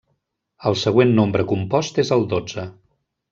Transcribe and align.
El 0.69 0.77
següent 0.83 1.13
nombre 1.19 1.45
compost 1.51 2.01
és 2.05 2.13
el 2.17 2.27
dotze. 2.33 2.67